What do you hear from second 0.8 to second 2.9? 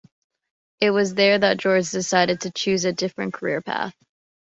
was there that George decided to choose